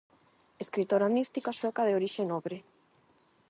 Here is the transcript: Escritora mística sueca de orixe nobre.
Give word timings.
Escritora 0.63 1.11
mística 1.17 1.55
sueca 1.59 1.83
de 1.89 1.93
orixe 1.99 2.23
nobre. 2.31 2.57